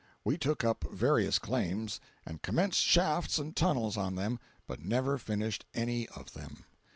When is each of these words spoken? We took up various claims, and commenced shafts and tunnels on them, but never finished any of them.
We 0.25 0.35
took 0.35 0.63
up 0.63 0.83
various 0.91 1.37
claims, 1.37 1.99
and 2.25 2.41
commenced 2.41 2.81
shafts 2.81 3.37
and 3.37 3.55
tunnels 3.55 3.97
on 3.97 4.15
them, 4.15 4.39
but 4.65 4.83
never 4.83 5.19
finished 5.19 5.63
any 5.75 6.07
of 6.07 6.33
them. 6.33 6.63